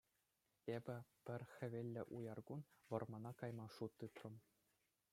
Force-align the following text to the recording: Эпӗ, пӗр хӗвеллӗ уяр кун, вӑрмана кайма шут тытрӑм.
Эпӗ, 0.75 0.97
пӗр 1.25 1.41
хӗвеллӗ 1.53 2.01
уяр 2.15 2.39
кун, 2.47 2.61
вӑрмана 2.89 3.31
кайма 3.39 3.67
шут 3.75 3.91
тытрӑм. 3.99 4.35